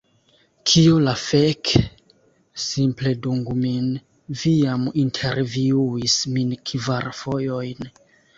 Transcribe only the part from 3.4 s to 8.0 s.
min, vi jam intervjuis min kvar fojojn!